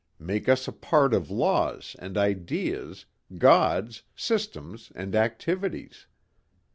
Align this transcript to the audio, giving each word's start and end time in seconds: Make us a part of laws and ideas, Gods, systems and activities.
Make 0.17 0.49
us 0.49 0.67
a 0.67 0.71
part 0.73 1.13
of 1.13 1.29
laws 1.29 1.95
and 1.99 2.17
ideas, 2.17 3.05
Gods, 3.37 4.01
systems 4.15 4.91
and 4.95 5.13
activities. 5.13 6.07